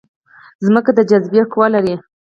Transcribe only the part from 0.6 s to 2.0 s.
ځمکه د جاذبې قوه لري